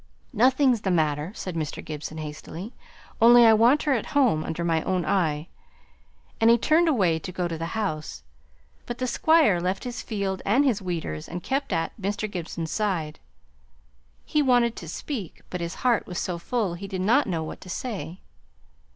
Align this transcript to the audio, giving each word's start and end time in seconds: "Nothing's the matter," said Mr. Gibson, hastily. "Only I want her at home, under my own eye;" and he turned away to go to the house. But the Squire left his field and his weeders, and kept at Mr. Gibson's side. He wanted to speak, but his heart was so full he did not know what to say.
"Nothing's 0.33 0.81
the 0.81 0.89
matter," 0.89 1.31
said 1.35 1.53
Mr. 1.55 1.85
Gibson, 1.85 2.17
hastily. 2.17 2.73
"Only 3.21 3.45
I 3.45 3.53
want 3.53 3.83
her 3.83 3.93
at 3.93 4.07
home, 4.17 4.43
under 4.43 4.63
my 4.63 4.81
own 4.81 5.05
eye;" 5.05 5.47
and 6.39 6.49
he 6.49 6.57
turned 6.57 6.87
away 6.89 7.19
to 7.19 7.31
go 7.31 7.47
to 7.47 7.55
the 7.55 7.77
house. 7.77 8.23
But 8.87 8.97
the 8.97 9.05
Squire 9.05 9.61
left 9.61 9.83
his 9.83 10.01
field 10.01 10.41
and 10.43 10.65
his 10.65 10.81
weeders, 10.81 11.29
and 11.29 11.43
kept 11.43 11.71
at 11.71 11.91
Mr. 12.01 12.25
Gibson's 12.27 12.71
side. 12.71 13.19
He 14.25 14.41
wanted 14.41 14.75
to 14.77 14.87
speak, 14.87 15.43
but 15.51 15.61
his 15.61 15.75
heart 15.85 16.07
was 16.07 16.17
so 16.17 16.39
full 16.39 16.73
he 16.73 16.87
did 16.87 17.01
not 17.01 17.27
know 17.27 17.43
what 17.43 17.61
to 17.61 17.69
say. 17.69 18.21